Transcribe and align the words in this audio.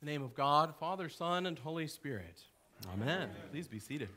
In 0.00 0.06
the 0.06 0.12
name 0.12 0.22
of 0.22 0.34
God, 0.34 0.74
Father, 0.80 1.10
Son, 1.10 1.44
and 1.44 1.58
Holy 1.58 1.86
Spirit. 1.86 2.42
Amen. 2.94 3.28
Please 3.50 3.68
be 3.68 3.78
seated. 3.78 4.08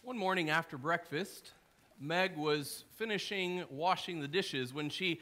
One 0.00 0.16
morning 0.16 0.48
after 0.48 0.78
breakfast, 0.78 1.50
Meg 2.00 2.34
was 2.34 2.84
finishing 2.96 3.64
washing 3.68 4.20
the 4.20 4.28
dishes 4.28 4.72
when 4.72 4.88
she 4.88 5.20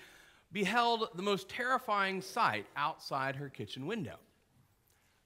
beheld 0.52 1.08
the 1.16 1.22
most 1.22 1.48
terrifying 1.48 2.22
sight 2.22 2.66
outside 2.76 3.34
her 3.34 3.48
kitchen 3.48 3.84
window. 3.86 4.18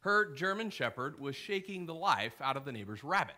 Her 0.01 0.33
German 0.33 0.71
Shepherd 0.71 1.21
was 1.21 1.37
shaking 1.37 1.85
the 1.85 1.95
life 1.95 2.41
out 2.41 2.57
of 2.57 2.65
the 2.65 2.73
neighbor's 2.73 3.05
rabbit. 3.05 3.37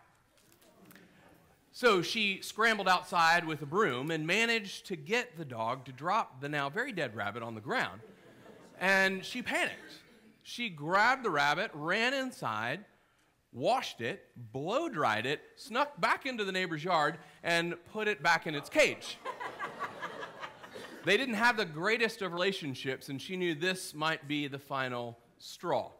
So 1.77 2.01
she 2.01 2.41
scrambled 2.41 2.87
outside 2.87 3.45
with 3.45 3.61
a 3.61 3.67
broom 3.67 4.09
and 4.09 4.25
managed 4.25 4.87
to 4.87 4.95
get 4.95 5.37
the 5.37 5.45
dog 5.45 5.85
to 5.85 5.91
drop 5.91 6.41
the 6.41 6.49
now 6.49 6.71
very 6.71 6.91
dead 6.91 7.15
rabbit 7.15 7.43
on 7.43 7.53
the 7.53 7.61
ground. 7.61 8.01
And 8.79 9.23
she 9.23 9.43
panicked. 9.43 9.93
She 10.41 10.69
grabbed 10.69 11.23
the 11.23 11.29
rabbit, 11.29 11.69
ran 11.75 12.15
inside, 12.15 12.83
washed 13.53 14.01
it, 14.01 14.25
blow 14.51 14.89
dried 14.89 15.27
it, 15.27 15.39
snuck 15.55 16.01
back 16.01 16.25
into 16.25 16.43
the 16.43 16.51
neighbor's 16.51 16.83
yard, 16.83 17.19
and 17.43 17.75
put 17.93 18.07
it 18.07 18.23
back 18.23 18.47
in 18.47 18.55
its 18.55 18.71
cage. 18.71 19.19
they 21.05 21.15
didn't 21.15 21.35
have 21.35 21.57
the 21.57 21.65
greatest 21.65 22.23
of 22.23 22.33
relationships, 22.33 23.09
and 23.09 23.21
she 23.21 23.37
knew 23.37 23.53
this 23.53 23.93
might 23.93 24.27
be 24.27 24.47
the 24.47 24.57
final 24.57 25.19
straw. 25.37 25.91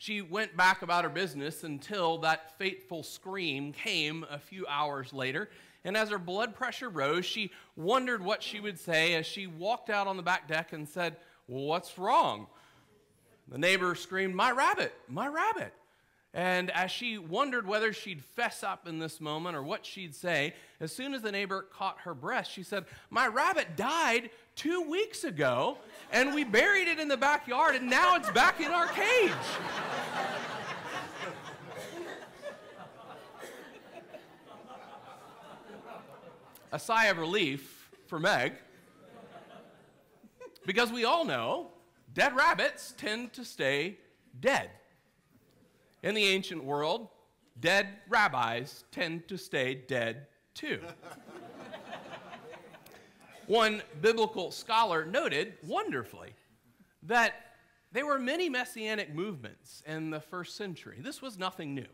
She 0.00 0.22
went 0.22 0.56
back 0.56 0.80
about 0.80 1.04
her 1.04 1.10
business 1.10 1.62
until 1.62 2.16
that 2.20 2.56
fateful 2.56 3.02
scream 3.02 3.74
came 3.74 4.24
a 4.30 4.38
few 4.38 4.66
hours 4.66 5.12
later. 5.12 5.50
And 5.84 5.94
as 5.94 6.08
her 6.08 6.18
blood 6.18 6.54
pressure 6.54 6.88
rose, 6.88 7.26
she 7.26 7.50
wondered 7.76 8.24
what 8.24 8.42
she 8.42 8.60
would 8.60 8.78
say 8.78 9.12
as 9.12 9.26
she 9.26 9.46
walked 9.46 9.90
out 9.90 10.06
on 10.06 10.16
the 10.16 10.22
back 10.22 10.48
deck 10.48 10.72
and 10.72 10.88
said, 10.88 11.16
Well, 11.46 11.64
what's 11.64 11.98
wrong? 11.98 12.46
The 13.48 13.58
neighbor 13.58 13.94
screamed, 13.94 14.34
My 14.34 14.52
rabbit, 14.52 14.94
my 15.06 15.28
rabbit. 15.28 15.74
And 16.32 16.70
as 16.70 16.92
she 16.92 17.18
wondered 17.18 17.66
whether 17.66 17.92
she'd 17.92 18.22
fess 18.22 18.62
up 18.62 18.86
in 18.86 19.00
this 19.00 19.20
moment 19.20 19.56
or 19.56 19.64
what 19.64 19.84
she'd 19.84 20.14
say, 20.14 20.54
as 20.78 20.92
soon 20.92 21.12
as 21.12 21.22
the 21.22 21.32
neighbor 21.32 21.66
caught 21.72 21.98
her 22.04 22.14
breath, 22.14 22.46
she 22.46 22.62
said, 22.62 22.84
My 23.10 23.26
rabbit 23.26 23.76
died 23.76 24.30
two 24.54 24.82
weeks 24.82 25.24
ago, 25.24 25.78
and 26.12 26.32
we 26.32 26.44
buried 26.44 26.86
it 26.86 27.00
in 27.00 27.08
the 27.08 27.16
backyard, 27.16 27.74
and 27.74 27.90
now 27.90 28.14
it's 28.14 28.30
back 28.30 28.60
in 28.60 28.70
our 28.70 28.86
cage. 28.86 29.32
A 36.72 36.78
sigh 36.78 37.06
of 37.06 37.18
relief 37.18 37.90
for 38.06 38.20
Meg, 38.20 38.52
because 40.64 40.92
we 40.92 41.04
all 41.04 41.24
know 41.24 41.68
dead 42.14 42.36
rabbits 42.36 42.94
tend 42.96 43.32
to 43.32 43.44
stay 43.44 43.98
dead. 44.38 44.70
In 46.02 46.14
the 46.14 46.24
ancient 46.24 46.62
world, 46.62 47.08
dead 47.58 47.88
rabbis 48.08 48.84
tend 48.92 49.26
to 49.28 49.36
stay 49.36 49.74
dead 49.74 50.28
too. 50.54 50.80
One 53.46 53.82
biblical 54.00 54.52
scholar 54.52 55.04
noted 55.04 55.54
wonderfully 55.66 56.34
that 57.02 57.34
there 57.90 58.06
were 58.06 58.20
many 58.20 58.48
messianic 58.48 59.12
movements 59.12 59.82
in 59.86 60.10
the 60.10 60.20
first 60.20 60.56
century. 60.56 60.98
This 61.00 61.20
was 61.20 61.36
nothing 61.36 61.74
new. 61.74 61.88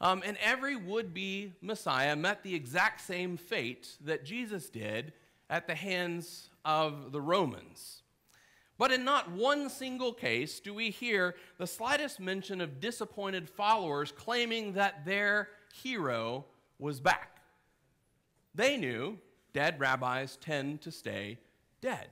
Um, 0.00 0.22
and 0.24 0.36
every 0.42 0.76
would 0.76 1.14
be 1.14 1.52
Messiah 1.60 2.16
met 2.16 2.42
the 2.42 2.54
exact 2.54 3.00
same 3.00 3.36
fate 3.36 3.96
that 4.04 4.24
Jesus 4.24 4.68
did 4.68 5.12
at 5.48 5.66
the 5.66 5.74
hands 5.74 6.50
of 6.64 7.12
the 7.12 7.20
Romans. 7.20 8.02
But 8.76 8.92
in 8.92 9.04
not 9.04 9.30
one 9.30 9.70
single 9.70 10.12
case 10.12 10.58
do 10.58 10.74
we 10.74 10.90
hear 10.90 11.36
the 11.58 11.66
slightest 11.66 12.18
mention 12.18 12.60
of 12.60 12.80
disappointed 12.80 13.48
followers 13.48 14.12
claiming 14.12 14.72
that 14.72 15.04
their 15.04 15.48
hero 15.72 16.44
was 16.78 17.00
back. 17.00 17.38
They 18.54 18.76
knew 18.76 19.18
dead 19.52 19.78
rabbis 19.78 20.36
tend 20.36 20.80
to 20.82 20.90
stay 20.90 21.38
dead. 21.80 22.08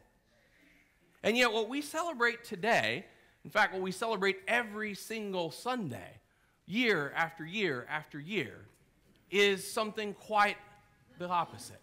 And 1.23 1.37
yet, 1.37 1.53
what 1.53 1.69
we 1.69 1.83
celebrate 1.83 2.45
today, 2.45 3.07
in 3.45 3.51
fact, 3.51 3.73
what 3.73 3.83
we 3.83 3.93
celebrate 3.93 4.39
every 4.49 4.95
single 4.95 5.51
Sunday, 5.51 6.19
year 6.67 7.13
after 7.17 7.45
year 7.45 7.87
after 7.89 8.19
year, 8.19 8.67
is 9.31 9.69
something 9.69 10.15
quite 10.15 10.57
the 11.19 11.29
opposite. 11.29 11.81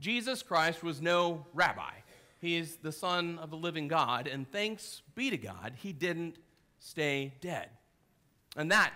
Jesus 0.00 0.42
Christ 0.42 0.82
was 0.82 1.02
no 1.02 1.44
rabbi. 1.52 1.92
He 2.40 2.56
is 2.56 2.76
the 2.76 2.92
Son 2.92 3.38
of 3.38 3.50
the 3.50 3.56
living 3.56 3.88
God, 3.88 4.26
and 4.28 4.50
thanks 4.50 5.02
be 5.14 5.30
to 5.30 5.36
God, 5.36 5.74
he 5.76 5.92
didn't 5.92 6.38
stay 6.78 7.34
dead. 7.40 7.68
And 8.56 8.70
that, 8.70 8.92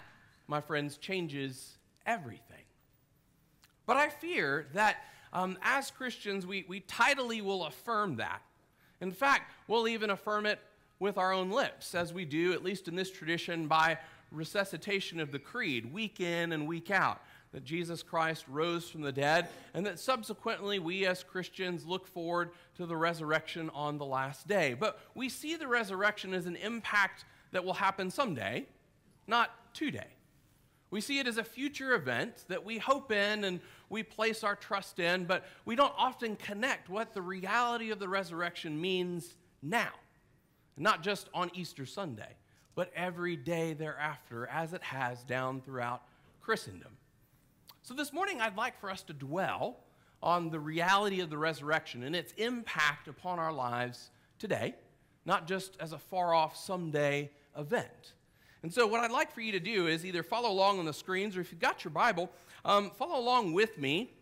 my 0.47 0.61
friends, 0.61 0.97
changes 0.97 1.79
everything. 2.07 2.65
But 3.87 3.97
I 3.97 4.09
fear 4.09 4.69
that 4.75 4.97
um, 5.33 5.59
as 5.63 5.91
Christians, 5.91 6.47
we, 6.47 6.65
we 6.69 6.81
tidily 6.81 7.41
will 7.41 7.65
affirm 7.65 8.17
that. 8.17 8.43
In 9.01 9.11
fact, 9.11 9.51
we'll 9.67 9.89
even 9.89 10.11
affirm 10.11 10.47
it 10.47 10.61
with 11.01 11.19
our 11.19 11.33
own 11.33 11.51
lips, 11.51 11.95
as 11.95 12.13
we 12.13 12.25
do, 12.25 12.53
at 12.53 12.63
least 12.63 12.87
in 12.87 12.95
this 12.95 13.11
tradition, 13.11 13.67
by 13.67 13.99
resuscitation 14.33 15.21
of 15.21 15.31
the 15.31 15.39
creed, 15.39 15.93
week 15.93 16.21
in 16.21 16.53
and 16.53 16.67
week 16.67 16.91
out 16.91 17.21
that 17.53 17.65
Jesus 17.65 18.03
Christ 18.03 18.47
rose 18.49 18.89
from 18.89 19.03
the 19.03 19.13
dead, 19.13 19.49
and 19.75 19.85
that 19.85 19.99
subsequently 19.99 20.79
we 20.79 21.07
as 21.07 21.23
Christians 21.23 21.87
look 21.87 22.07
forward 22.07 22.51
to 22.77 22.87
the 22.87 22.97
resurrection 22.97 23.71
on 23.75 23.99
the 23.99 24.07
last 24.07 24.49
day. 24.49 24.75
But 24.75 24.99
we 25.15 25.29
see 25.29 25.57
the 25.57 25.69
resurrection 25.69 26.33
as 26.33 26.47
an 26.47 26.57
impact 26.57 27.25
that 27.53 27.65
will 27.65 27.75
happen 27.75 28.11
someday, 28.11 28.67
not 29.27 29.51
today. 29.75 30.07
We 30.91 31.01
see 31.01 31.19
it 31.19 31.27
as 31.27 31.39
a 31.39 31.45
future 31.45 31.95
event 31.95 32.45
that 32.49 32.65
we 32.65 32.79
hope 32.79 33.13
in 33.13 33.45
and 33.45 33.61
we 33.89 34.03
place 34.03 34.43
our 34.43 34.57
trust 34.57 34.99
in, 34.99 35.25
but 35.25 35.45
we 35.65 35.77
don't 35.77 35.95
often 35.97 36.37
connect 36.37 36.89
what 36.89 37.13
the 37.13 37.23
reality 37.23 37.91
of 37.91 37.99
the 37.99 38.09
resurrection 38.09 38.81
means 38.81 39.35
now. 39.63 39.91
Not 40.79 41.03
just 41.03 41.29
on 41.35 41.51
Easter 41.55 41.85
Sunday, 41.85 42.35
but 42.75 42.91
every 42.95 43.37
day 43.37 43.75
thereafter, 43.75 44.47
as 44.47 44.73
it 44.73 44.83
has 44.83 45.23
down 45.25 45.61
throughout 45.61 46.03
Christendom. 46.41 46.93
So, 47.83 47.95
this 47.95 48.13
morning, 48.13 48.41
I'd 48.41 48.57
like 48.57 48.79
for 48.81 48.91
us 48.91 49.03
to 49.05 49.13
dwell 49.13 49.79
on 50.23 50.51
the 50.51 50.61
reality 50.61 51.21
of 51.21 51.31
the 51.31 51.39
resurrection 51.39 52.05
and 52.05 52.15
its 52.15 52.33
impact 52.37 53.09
upon 53.09 53.39
our 53.39 53.53
lives 53.53 54.11
today, 54.39 54.75
not 55.25 55.49
just 55.49 55.77
as 55.81 55.93
a 55.93 55.99
far 55.99 56.33
off 56.33 56.57
someday 56.57 57.31
event. 57.59 58.13
And 58.63 58.73
so, 58.73 58.87
what 58.87 59.01
I'd 59.01 59.11
like 59.11 59.33
for 59.33 59.41
you 59.41 59.53
to 59.53 59.61
do 59.61 59.89
is 59.89 60.07
either 60.07 60.23
follow 60.23 60.51
along 60.51 60.79
on 60.79 60.85
the 60.85 60.93
screens 60.93 61.37
or 61.37 61.41
if 61.41 61.51
you've 61.51 61.61
got 61.61 61.85
your 61.85 61.91
Bible, 61.91 62.31
um, 62.65 62.91
follow 62.91 63.19
along 63.19 63.53
with 63.53 63.77
me 63.77 64.13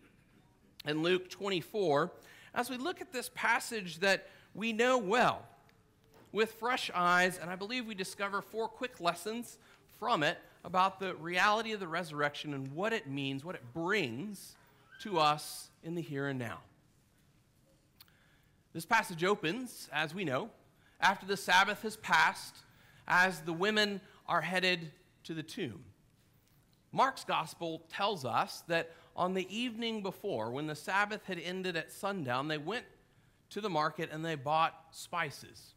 in 0.87 1.03
Luke 1.03 1.29
24 1.29 2.11
as 2.55 2.71
we 2.71 2.77
look 2.77 3.01
at 3.01 3.13
this 3.13 3.31
passage 3.35 3.99
that 4.01 4.29
we 4.55 4.73
know 4.73 4.99
well 4.99 5.47
with 6.33 6.53
fresh 6.53 6.91
eyes, 6.95 7.39
and 7.39 7.51
I 7.51 7.57
believe 7.57 7.87
we 7.87 7.95
discover 7.95 8.43
four 8.43 8.69
quick 8.69 9.01
lessons 9.01 9.59
from 9.99 10.23
it 10.23 10.39
about 10.65 11.01
the 11.01 11.15
reality 11.17 11.73
of 11.73 11.81
the 11.81 11.89
resurrection 11.89 12.55
and 12.55 12.73
what 12.73 12.93
it 12.93 13.09
means, 13.09 13.45
what 13.45 13.55
it 13.55 13.73
brings 13.73 14.55
to 15.03 15.19
us 15.19 15.71
in 15.83 15.95
the 15.95 16.03
here 16.03 16.29
and 16.29 16.39
now. 16.39 16.61
This 18.73 18.87
passage 18.87 19.25
opens, 19.25 19.89
as 19.93 20.15
we 20.15 20.25
know, 20.25 20.51
after 21.01 21.27
the 21.27 21.37
Sabbath 21.37 21.83
has 21.83 21.97
passed, 21.97 22.57
as 23.09 23.41
the 23.41 23.53
women 23.53 24.01
are 24.29 24.43
headed 24.43 24.93
to 25.25 25.35
the 25.35 25.43
tomb. 25.43 25.85
Mark's 26.93 27.25
gospel 27.25 27.83
tells 27.91 28.25
us 28.25 28.63
that 28.69 28.93
on 29.17 29.35
the 29.35 29.47
evening 29.55 30.03
before, 30.03 30.51
when 30.51 30.67
the 30.67 30.75
Sabbath 30.75 31.25
had 31.25 31.39
ended 31.39 31.77
at 31.77 31.91
sundown, 31.91 32.49
they 32.49 32.59
went 32.59 32.85
to 33.51 33.61
the 33.61 33.71
market 33.71 34.11
and 34.13 34.25
they 34.25 34.35
bought 34.35 34.75
spices. 34.93 35.75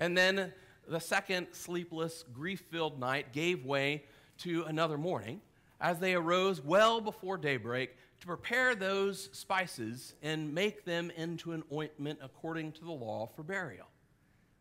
And 0.00 0.16
then 0.16 0.52
the 0.88 0.98
second 0.98 1.48
sleepless, 1.52 2.24
grief 2.32 2.64
filled 2.70 2.98
night 2.98 3.32
gave 3.32 3.64
way 3.64 4.04
to 4.38 4.64
another 4.64 4.96
morning 4.96 5.42
as 5.78 5.98
they 5.98 6.14
arose 6.14 6.60
well 6.60 7.00
before 7.02 7.36
daybreak 7.36 7.94
to 8.20 8.26
prepare 8.26 8.74
those 8.74 9.28
spices 9.32 10.14
and 10.22 10.54
make 10.54 10.84
them 10.84 11.12
into 11.16 11.52
an 11.52 11.62
ointment 11.70 12.18
according 12.22 12.72
to 12.72 12.84
the 12.84 12.90
law 12.90 13.28
for 13.36 13.42
burial. 13.42 13.86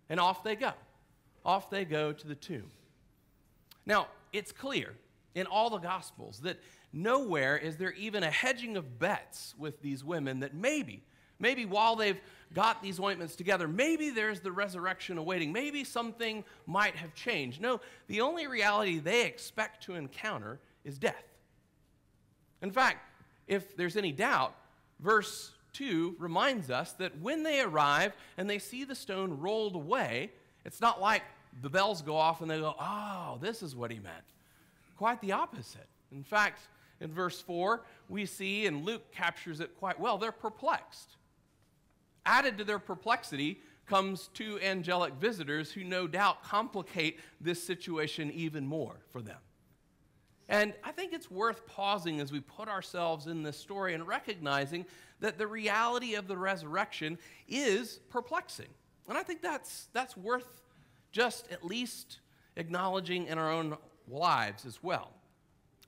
And 0.09 0.19
off 0.19 0.43
they 0.43 0.55
go. 0.55 0.73
Off 1.45 1.69
they 1.69 1.85
go 1.85 2.11
to 2.11 2.27
the 2.27 2.35
tomb. 2.35 2.69
Now, 3.85 4.07
it's 4.33 4.51
clear 4.51 4.93
in 5.35 5.45
all 5.45 5.69
the 5.69 5.77
Gospels 5.77 6.41
that 6.41 6.59
nowhere 6.91 7.57
is 7.57 7.77
there 7.77 7.93
even 7.93 8.23
a 8.23 8.29
hedging 8.29 8.75
of 8.75 8.99
bets 8.99 9.55
with 9.57 9.81
these 9.81 10.03
women 10.03 10.41
that 10.41 10.53
maybe, 10.53 11.03
maybe 11.39 11.65
while 11.65 11.95
they've 11.95 12.19
got 12.53 12.81
these 12.81 12.99
ointments 12.99 13.35
together, 13.35 13.67
maybe 13.67 14.09
there's 14.09 14.39
the 14.39 14.51
resurrection 14.51 15.17
awaiting. 15.17 15.51
Maybe 15.51 15.83
something 15.83 16.43
might 16.65 16.95
have 16.95 17.13
changed. 17.13 17.61
No, 17.61 17.79
the 18.07 18.21
only 18.21 18.47
reality 18.47 18.99
they 18.99 19.25
expect 19.25 19.83
to 19.83 19.95
encounter 19.95 20.59
is 20.83 20.97
death. 20.97 21.23
In 22.61 22.71
fact, 22.71 22.97
if 23.47 23.75
there's 23.77 23.95
any 23.95 24.11
doubt, 24.11 24.55
verse 24.99 25.51
2 25.73 26.15
reminds 26.19 26.69
us 26.69 26.93
that 26.93 27.19
when 27.19 27.43
they 27.43 27.61
arrive 27.61 28.13
and 28.37 28.49
they 28.49 28.59
see 28.59 28.83
the 28.83 28.95
stone 28.95 29.39
rolled 29.39 29.75
away, 29.75 30.31
it's 30.65 30.81
not 30.81 30.99
like 30.99 31.23
the 31.61 31.69
bells 31.69 32.01
go 32.01 32.15
off 32.15 32.41
and 32.41 32.49
they 32.49 32.59
go, 32.59 32.75
oh, 32.79 33.37
this 33.41 33.63
is 33.63 33.75
what 33.75 33.91
he 33.91 33.99
meant. 33.99 34.23
Quite 34.97 35.21
the 35.21 35.31
opposite. 35.31 35.87
In 36.11 36.23
fact, 36.23 36.61
in 36.99 37.11
verse 37.11 37.39
4, 37.41 37.81
we 38.09 38.25
see, 38.25 38.65
and 38.65 38.85
Luke 38.85 39.11
captures 39.11 39.59
it 39.59 39.77
quite 39.79 39.99
well, 39.99 40.17
they're 40.17 40.31
perplexed. 40.31 41.15
Added 42.29 42.59
to 42.59 42.63
their 42.63 42.77
perplexity 42.77 43.59
comes 43.87 44.29
two 44.35 44.59
angelic 44.61 45.15
visitors 45.15 45.71
who 45.71 45.83
no 45.83 46.05
doubt 46.05 46.43
complicate 46.43 47.19
this 47.41 47.61
situation 47.61 48.29
even 48.29 48.67
more 48.67 48.97
for 49.09 49.19
them. 49.19 49.39
And 50.47 50.75
I 50.83 50.91
think 50.91 51.11
it's 51.11 51.31
worth 51.31 51.65
pausing 51.65 52.19
as 52.19 52.31
we 52.31 52.39
put 52.39 52.69
ourselves 52.69 53.25
in 53.25 53.41
this 53.41 53.57
story 53.57 53.95
and 53.95 54.07
recognizing 54.07 54.85
that 55.21 55.39
the 55.39 55.47
reality 55.47 56.13
of 56.13 56.27
the 56.27 56.37
resurrection 56.37 57.17
is 57.47 57.99
perplexing. 58.11 58.69
And 59.07 59.17
I 59.17 59.23
think 59.23 59.41
that's, 59.41 59.87
that's 59.93 60.15
worth 60.15 60.61
just 61.11 61.51
at 61.51 61.65
least 61.65 62.19
acknowledging 62.57 63.25
in 63.25 63.39
our 63.39 63.51
own 63.51 63.75
lives 64.07 64.67
as 64.67 64.83
well. 64.83 65.13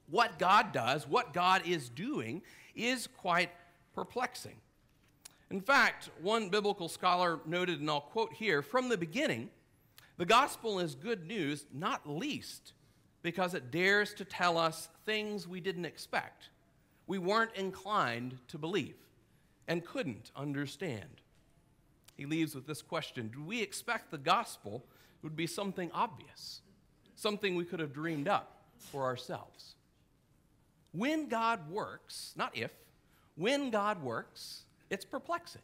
What 0.09 0.39
God 0.39 0.71
does, 0.71 1.07
what 1.07 1.33
God 1.33 1.67
is 1.67 1.87
doing, 1.87 2.41
is 2.73 3.05
quite 3.05 3.51
perplexing. 3.93 4.55
In 5.51 5.59
fact, 5.59 6.09
one 6.21 6.47
biblical 6.47 6.87
scholar 6.87 7.41
noted, 7.45 7.81
and 7.81 7.89
I'll 7.89 7.99
quote 7.99 8.31
here 8.31 8.61
from 8.61 8.87
the 8.87 8.97
beginning, 8.97 9.49
the 10.15 10.25
gospel 10.25 10.79
is 10.79 10.95
good 10.95 11.27
news, 11.27 11.65
not 11.73 12.07
least 12.07 12.71
because 13.21 13.53
it 13.53 13.69
dares 13.69 14.13
to 14.13 14.23
tell 14.23 14.57
us 14.57 14.87
things 15.05 15.49
we 15.49 15.59
didn't 15.59 15.83
expect, 15.83 16.49
we 17.05 17.17
weren't 17.17 17.53
inclined 17.55 18.37
to 18.47 18.57
believe, 18.57 18.95
and 19.67 19.85
couldn't 19.85 20.31
understand. 20.37 21.21
He 22.15 22.25
leaves 22.25 22.55
with 22.55 22.65
this 22.65 22.81
question 22.81 23.29
Do 23.33 23.43
we 23.43 23.61
expect 23.61 24.09
the 24.09 24.17
gospel 24.17 24.85
would 25.21 25.35
be 25.35 25.47
something 25.47 25.91
obvious, 25.93 26.61
something 27.15 27.55
we 27.55 27.65
could 27.65 27.81
have 27.81 27.91
dreamed 27.91 28.29
up 28.29 28.61
for 28.77 29.03
ourselves? 29.03 29.75
When 30.93 31.27
God 31.27 31.69
works, 31.69 32.31
not 32.37 32.55
if, 32.55 32.71
when 33.35 33.69
God 33.69 34.01
works, 34.01 34.60
it's 34.91 35.05
perplexing. 35.05 35.63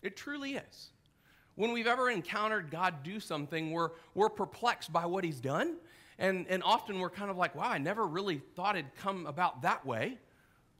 It 0.00 0.16
truly 0.16 0.54
is. 0.54 0.90
When 1.56 1.72
we've 1.72 1.86
ever 1.86 2.08
encountered 2.10 2.70
God 2.70 3.02
do 3.02 3.20
something, 3.20 3.70
we're, 3.70 3.90
we're 4.14 4.30
perplexed 4.30 4.90
by 4.92 5.04
what 5.04 5.24
He's 5.24 5.40
done 5.40 5.76
and, 6.18 6.46
and 6.48 6.62
often 6.62 7.00
we're 7.00 7.10
kind 7.10 7.30
of 7.30 7.36
like, 7.36 7.54
wow, 7.54 7.68
I 7.68 7.78
never 7.78 8.06
really 8.06 8.40
thought 8.54 8.76
it'd 8.76 8.94
come 8.96 9.26
about 9.26 9.62
that 9.62 9.84
way. 9.84 10.18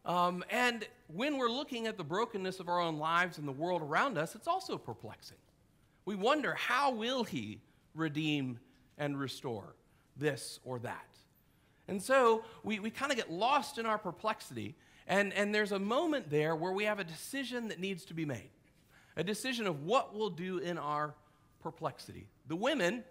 Um, 0.04 0.44
and 0.50 0.86
when 1.08 1.38
we're 1.38 1.48
looking 1.48 1.86
at 1.86 1.96
the 1.96 2.04
brokenness 2.04 2.60
of 2.60 2.68
our 2.68 2.80
own 2.80 2.98
lives 2.98 3.38
and 3.38 3.48
the 3.48 3.52
world 3.52 3.82
around 3.82 4.18
us, 4.18 4.34
it's 4.34 4.46
also 4.46 4.76
perplexing. 4.78 5.38
We 6.04 6.14
wonder, 6.14 6.54
how 6.54 6.92
will 6.92 7.24
He 7.24 7.62
redeem 7.94 8.60
and 8.98 9.18
restore 9.18 9.74
this 10.16 10.60
or 10.64 10.78
that? 10.80 11.06
And 11.88 12.00
so 12.00 12.44
we, 12.62 12.78
we 12.78 12.90
kind 12.90 13.10
of 13.10 13.16
get 13.16 13.30
lost 13.30 13.78
in 13.78 13.86
our 13.86 13.98
perplexity, 13.98 14.74
and, 15.06 15.32
and 15.34 15.54
there's 15.54 15.72
a 15.72 15.78
moment 15.78 16.30
there 16.30 16.56
where 16.56 16.72
we 16.72 16.84
have 16.84 16.98
a 16.98 17.04
decision 17.04 17.68
that 17.68 17.78
needs 17.78 18.04
to 18.06 18.14
be 18.14 18.24
made 18.24 18.50
a 19.16 19.22
decision 19.22 19.68
of 19.68 19.84
what 19.84 20.12
we'll 20.14 20.30
do 20.30 20.58
in 20.58 20.76
our 20.76 21.14
perplexity. 21.62 22.26
The 22.48 22.56
women 22.56 23.04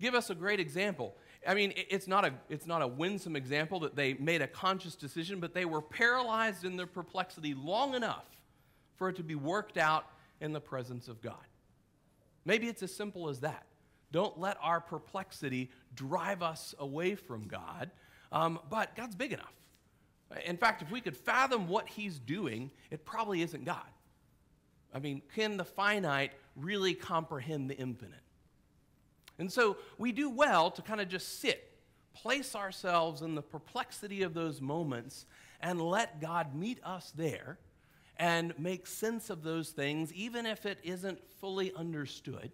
give 0.00 0.14
us 0.14 0.28
a 0.28 0.34
great 0.34 0.58
example. 0.58 1.14
I 1.46 1.54
mean, 1.54 1.72
it's 1.76 2.08
not, 2.08 2.24
a, 2.24 2.32
it's 2.48 2.66
not 2.66 2.82
a 2.82 2.86
winsome 2.86 3.36
example 3.36 3.80
that 3.80 3.94
they 3.94 4.14
made 4.14 4.42
a 4.42 4.48
conscious 4.48 4.96
decision, 4.96 5.38
but 5.38 5.54
they 5.54 5.64
were 5.64 5.80
paralyzed 5.80 6.64
in 6.64 6.76
their 6.76 6.86
perplexity 6.86 7.54
long 7.54 7.94
enough 7.94 8.26
for 8.96 9.08
it 9.08 9.16
to 9.16 9.22
be 9.22 9.36
worked 9.36 9.78
out 9.78 10.06
in 10.40 10.52
the 10.52 10.60
presence 10.60 11.06
of 11.06 11.22
God. 11.22 11.34
Maybe 12.44 12.66
it's 12.66 12.82
as 12.82 12.94
simple 12.94 13.28
as 13.28 13.40
that. 13.40 13.66
Don't 14.12 14.38
let 14.38 14.56
our 14.62 14.80
perplexity 14.80 15.70
drive 15.94 16.42
us 16.42 16.74
away 16.78 17.14
from 17.14 17.46
God, 17.46 17.90
um, 18.32 18.58
but 18.70 18.94
God's 18.96 19.14
big 19.14 19.32
enough. 19.32 19.52
In 20.44 20.56
fact, 20.56 20.82
if 20.82 20.90
we 20.90 21.00
could 21.00 21.16
fathom 21.16 21.68
what 21.68 21.88
He's 21.88 22.18
doing, 22.18 22.70
it 22.90 23.04
probably 23.04 23.42
isn't 23.42 23.64
God. 23.64 23.86
I 24.92 24.98
mean, 24.98 25.22
can 25.34 25.56
the 25.56 25.64
finite 25.64 26.32
really 26.56 26.94
comprehend 26.94 27.70
the 27.70 27.76
infinite? 27.76 28.20
And 29.38 29.52
so 29.52 29.76
we 29.98 30.12
do 30.12 30.30
well 30.30 30.70
to 30.70 30.82
kind 30.82 31.00
of 31.00 31.08
just 31.08 31.40
sit, 31.40 31.70
place 32.14 32.54
ourselves 32.54 33.22
in 33.22 33.34
the 33.34 33.42
perplexity 33.42 34.22
of 34.22 34.34
those 34.34 34.60
moments, 34.60 35.26
and 35.60 35.80
let 35.80 36.20
God 36.20 36.54
meet 36.54 36.78
us 36.82 37.12
there 37.14 37.58
and 38.18 38.58
make 38.58 38.86
sense 38.86 39.28
of 39.28 39.42
those 39.42 39.70
things, 39.70 40.12
even 40.14 40.46
if 40.46 40.64
it 40.64 40.78
isn't 40.82 41.18
fully 41.40 41.72
understood. 41.74 42.50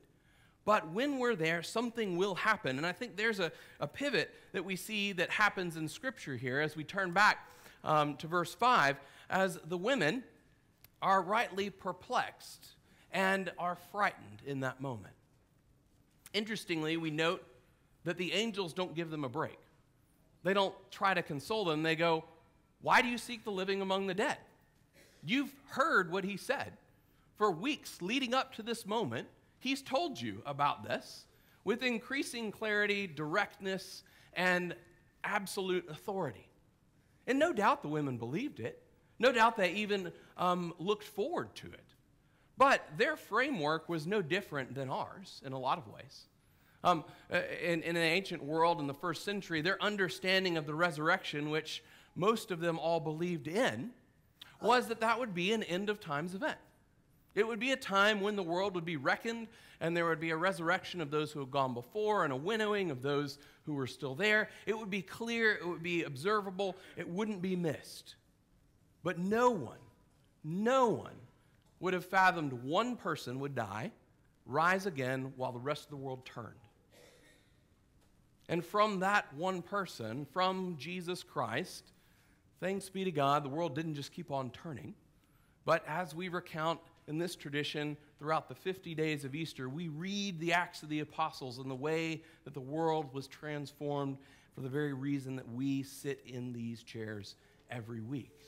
But 0.64 0.90
when 0.90 1.18
we're 1.18 1.36
there, 1.36 1.62
something 1.62 2.16
will 2.16 2.34
happen. 2.34 2.78
And 2.78 2.86
I 2.86 2.92
think 2.92 3.16
there's 3.16 3.40
a, 3.40 3.50
a 3.80 3.86
pivot 3.86 4.32
that 4.52 4.64
we 4.64 4.76
see 4.76 5.12
that 5.12 5.30
happens 5.30 5.76
in 5.76 5.88
Scripture 5.88 6.36
here 6.36 6.60
as 6.60 6.76
we 6.76 6.84
turn 6.84 7.12
back 7.12 7.48
um, 7.84 8.16
to 8.16 8.26
verse 8.26 8.54
5, 8.54 8.96
as 9.30 9.58
the 9.64 9.78
women 9.78 10.22
are 11.00 11.20
rightly 11.22 11.70
perplexed 11.70 12.68
and 13.10 13.50
are 13.58 13.76
frightened 13.90 14.42
in 14.46 14.60
that 14.60 14.80
moment. 14.80 15.14
Interestingly, 16.32 16.96
we 16.96 17.10
note 17.10 17.44
that 18.04 18.16
the 18.16 18.32
angels 18.32 18.72
don't 18.72 18.94
give 18.94 19.10
them 19.10 19.24
a 19.24 19.28
break. 19.28 19.58
They 20.44 20.54
don't 20.54 20.74
try 20.90 21.14
to 21.14 21.22
console 21.22 21.64
them. 21.64 21.82
They 21.82 21.96
go, 21.96 22.24
Why 22.80 23.02
do 23.02 23.08
you 23.08 23.18
seek 23.18 23.44
the 23.44 23.50
living 23.50 23.80
among 23.80 24.06
the 24.06 24.14
dead? 24.14 24.38
You've 25.24 25.52
heard 25.68 26.10
what 26.10 26.24
he 26.24 26.36
said. 26.36 26.72
For 27.36 27.50
weeks 27.50 28.00
leading 28.00 28.34
up 28.34 28.54
to 28.54 28.62
this 28.62 28.86
moment, 28.86 29.28
he's 29.58 29.82
told 29.82 30.20
you 30.20 30.42
about 30.46 30.84
this 30.84 31.26
with 31.64 31.82
increasing 31.82 32.50
clarity, 32.50 33.06
directness, 33.06 34.02
and 34.34 34.74
absolute 35.24 35.88
authority. 35.88 36.46
And 37.26 37.38
no 37.38 37.52
doubt 37.52 37.82
the 37.82 37.88
women 37.88 38.18
believed 38.18 38.60
it. 38.60 38.82
No 39.18 39.32
doubt 39.32 39.56
they 39.56 39.72
even 39.72 40.12
um, 40.36 40.74
looked 40.78 41.04
forward 41.04 41.54
to 41.56 41.68
it. 41.68 41.84
But 42.58 42.84
their 42.96 43.16
framework 43.16 43.88
was 43.88 44.06
no 44.06 44.22
different 44.22 44.74
than 44.74 44.90
ours 44.90 45.40
in 45.44 45.52
a 45.52 45.58
lot 45.58 45.78
of 45.78 45.88
ways. 45.88 46.26
Um, 46.84 47.04
uh, 47.32 47.40
in, 47.62 47.82
in 47.82 47.96
an 47.96 48.02
ancient 48.02 48.42
world 48.42 48.80
in 48.80 48.86
the 48.86 48.94
first 48.94 49.24
century, 49.24 49.60
their 49.60 49.80
understanding 49.82 50.56
of 50.56 50.66
the 50.66 50.74
resurrection, 50.74 51.50
which 51.50 51.82
most 52.16 52.50
of 52.50 52.60
them 52.60 52.78
all 52.78 53.00
believed 53.00 53.46
in, 53.46 53.90
was 54.60 54.88
that 54.88 55.00
that 55.00 55.18
would 55.18 55.34
be 55.34 55.52
an 55.52 55.62
end 55.62 55.88
of 55.88 56.00
times 56.00 56.34
event. 56.34 56.58
It 57.34 57.46
would 57.46 57.58
be 57.58 57.72
a 57.72 57.76
time 57.76 58.20
when 58.20 58.36
the 58.36 58.42
world 58.42 58.74
would 58.74 58.84
be 58.84 58.96
reckoned 58.96 59.48
and 59.80 59.96
there 59.96 60.06
would 60.06 60.20
be 60.20 60.30
a 60.30 60.36
resurrection 60.36 61.00
of 61.00 61.10
those 61.10 61.32
who 61.32 61.40
had 61.40 61.50
gone 61.50 61.74
before 61.74 62.24
and 62.24 62.32
a 62.32 62.36
winnowing 62.36 62.90
of 62.90 63.02
those 63.02 63.38
who 63.64 63.74
were 63.74 63.86
still 63.86 64.14
there. 64.14 64.50
It 64.66 64.78
would 64.78 64.90
be 64.90 65.02
clear, 65.02 65.54
it 65.54 65.66
would 65.66 65.82
be 65.82 66.04
observable, 66.04 66.76
it 66.96 67.08
wouldn't 67.08 67.40
be 67.42 67.56
missed. 67.56 68.16
But 69.02 69.18
no 69.18 69.50
one, 69.50 69.78
no 70.44 70.88
one 70.88 71.16
would 71.80 71.94
have 71.94 72.04
fathomed 72.04 72.52
one 72.52 72.96
person 72.96 73.40
would 73.40 73.54
die, 73.54 73.90
rise 74.46 74.86
again 74.86 75.32
while 75.36 75.52
the 75.52 75.58
rest 75.58 75.84
of 75.84 75.90
the 75.90 75.96
world 75.96 76.24
turned. 76.24 76.54
And 78.48 78.64
from 78.64 79.00
that 79.00 79.32
one 79.34 79.62
person, 79.62 80.26
from 80.26 80.76
Jesus 80.78 81.22
Christ, 81.22 81.90
thanks 82.60 82.88
be 82.88 83.04
to 83.04 83.10
God, 83.10 83.44
the 83.44 83.48
world 83.48 83.74
didn't 83.74 83.94
just 83.94 84.12
keep 84.12 84.30
on 84.30 84.50
turning. 84.50 84.94
But 85.64 85.84
as 85.88 86.14
we 86.14 86.28
recount 86.28 86.80
in 87.08 87.18
this 87.18 87.34
tradition 87.36 87.96
throughout 88.18 88.48
the 88.48 88.54
50 88.54 88.94
days 88.94 89.24
of 89.24 89.34
Easter, 89.34 89.68
we 89.68 89.88
read 89.88 90.38
the 90.38 90.52
Acts 90.52 90.82
of 90.82 90.88
the 90.88 91.00
Apostles 91.00 91.58
and 91.58 91.70
the 91.70 91.74
way 91.74 92.22
that 92.44 92.54
the 92.54 92.60
world 92.60 93.12
was 93.12 93.26
transformed 93.26 94.18
for 94.54 94.60
the 94.60 94.68
very 94.68 94.92
reason 94.92 95.36
that 95.36 95.50
we 95.50 95.82
sit 95.82 96.22
in 96.26 96.52
these 96.52 96.82
chairs 96.82 97.36
every 97.70 98.00
week. 98.00 98.38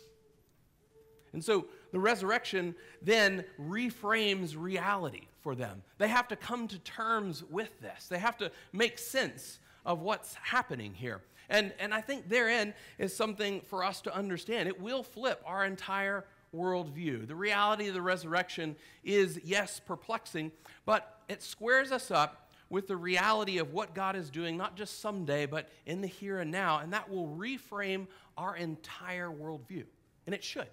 And 1.32 1.44
so 1.44 1.66
the 1.90 1.98
resurrection 1.98 2.74
then 3.02 3.44
reframes 3.60 4.54
reality 4.56 5.26
for 5.42 5.54
them. 5.54 5.82
They 5.98 6.08
have 6.08 6.28
to 6.28 6.36
come 6.36 6.68
to 6.68 6.78
terms 6.78 7.42
with 7.50 7.80
this, 7.80 8.06
they 8.08 8.18
have 8.18 8.38
to 8.38 8.50
make 8.72 8.98
sense 8.98 9.58
of 9.84 10.00
what's 10.00 10.34
happening 10.34 10.94
here. 10.94 11.20
And, 11.50 11.74
and 11.78 11.92
I 11.92 12.00
think 12.00 12.28
therein 12.28 12.72
is 12.98 13.14
something 13.14 13.60
for 13.60 13.84
us 13.84 14.00
to 14.02 14.14
understand. 14.14 14.66
It 14.66 14.80
will 14.80 15.02
flip 15.02 15.42
our 15.44 15.66
entire 15.66 16.24
worldview. 16.54 17.26
The 17.26 17.34
reality 17.34 17.88
of 17.88 17.94
the 17.94 18.02
resurrection 18.02 18.76
is, 19.02 19.40
yes, 19.44 19.80
perplexing, 19.84 20.52
but 20.84 21.20
it 21.28 21.42
squares 21.42 21.92
us 21.92 22.10
up 22.10 22.50
with 22.70 22.88
the 22.88 22.96
reality 22.96 23.58
of 23.58 23.72
what 23.72 23.94
God 23.94 24.16
is 24.16 24.30
doing, 24.30 24.56
not 24.56 24.76
just 24.76 25.00
someday, 25.00 25.46
but 25.46 25.68
in 25.86 26.00
the 26.00 26.06
here 26.06 26.40
and 26.40 26.50
now. 26.50 26.78
And 26.78 26.92
that 26.92 27.10
will 27.10 27.28
reframe 27.28 28.06
our 28.36 28.56
entire 28.56 29.28
worldview. 29.28 29.84
And 30.26 30.34
it 30.34 30.42
should. 30.42 30.66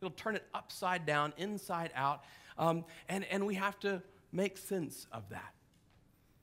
It'll 0.00 0.10
turn 0.10 0.36
it 0.36 0.44
upside 0.54 1.04
down, 1.06 1.32
inside 1.36 1.90
out. 1.94 2.24
Um, 2.58 2.84
and, 3.08 3.24
and 3.24 3.46
we 3.46 3.54
have 3.54 3.78
to 3.80 4.02
make 4.32 4.56
sense 4.56 5.06
of 5.12 5.28
that. 5.30 5.52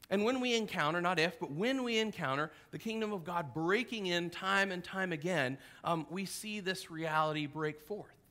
And 0.09 0.23
when 0.23 0.41
we 0.41 0.55
encounter, 0.55 1.01
not 1.01 1.17
if, 1.17 1.39
but 1.39 1.51
when 1.51 1.83
we 1.83 1.97
encounter 1.97 2.51
the 2.71 2.77
kingdom 2.77 3.13
of 3.13 3.23
God 3.23 3.53
breaking 3.53 4.07
in 4.07 4.29
time 4.29 4.71
and 4.71 4.83
time 4.83 5.11
again, 5.11 5.57
um, 5.83 6.05
we 6.09 6.25
see 6.25 6.59
this 6.59 6.91
reality 6.91 7.47
break 7.47 7.81
forth. 7.81 8.22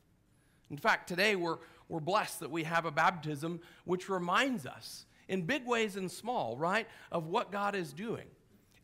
In 0.73 0.79
fact, 0.79 1.07
today 1.07 1.35
we're, 1.35 1.59
we're 1.87 1.99
blessed 1.99 2.39
that 2.39 2.49
we 2.49 2.63
have 2.63 2.85
a 2.85 2.91
baptism 2.91 3.59
which 3.85 4.09
reminds 4.09 4.65
us, 4.65 5.05
in 5.27 5.43
big 5.43 5.67
ways 5.67 5.97
and 5.97 6.11
small, 6.11 6.57
right, 6.57 6.87
of 7.11 7.27
what 7.27 7.51
God 7.51 7.75
is 7.75 7.93
doing. 7.93 8.25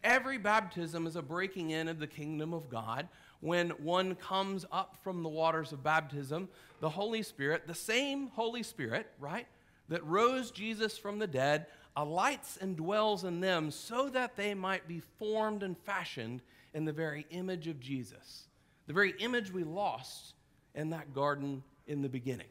Every 0.03 0.38
baptism 0.38 1.08
is 1.08 1.15
a 1.15 1.24
breaking 1.24 1.72
in 1.72 1.88
of 1.88 1.98
the 1.98 2.05
kingdom 2.05 2.53
of 2.53 2.69
God. 2.69 3.08
When 3.39 3.72
one 3.72 4.13
comes 4.13 4.67
up 4.72 4.98
from 5.03 5.24
the 5.24 5.29
waters 5.29 5.72
of 5.72 5.84
baptism, 5.84 6.48
the 6.79 6.89
Holy 6.91 7.24
Spirit, 7.24 7.65
the 7.65 7.74
same 7.74 8.27
Holy 8.27 8.62
Spirit, 8.62 9.08
right, 9.19 9.48
that 9.88 10.05
rose 10.05 10.51
Jesus 10.51 10.96
from 10.96 11.17
the 11.17 11.25
dead, 11.25 11.65
alights 11.96 12.60
and 12.62 12.77
dwells 12.77 13.24
in 13.24 13.39
them 13.39 13.72
so 13.72 14.10
that 14.10 14.36
they 14.36 14.53
might 14.53 14.88
be 14.88 15.01
formed 15.17 15.63
and 15.63 15.75
fashioned 15.75 16.43
in 16.75 16.86
the 16.86 16.93
very 16.93 17.25
image 17.31 17.67
of 17.67 17.79
Jesus, 17.79 18.43
the 18.86 18.93
very 18.93 19.15
image 19.17 19.51
we 19.51 19.63
lost 19.63 20.36
in 20.75 20.91
that 20.91 21.15
garden 21.15 21.63
in 21.89 22.01
the 22.01 22.10
beginning. 22.10 22.48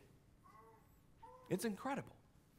It's 1.48 1.64
incredible. 1.64 2.12